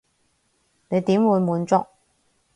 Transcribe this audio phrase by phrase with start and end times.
[0.89, 1.85] 你點會滿足？